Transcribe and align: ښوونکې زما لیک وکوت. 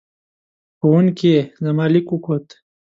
ښوونکې 0.79 1.35
زما 1.65 1.85
لیک 1.93 2.07
وکوت. 2.11 2.45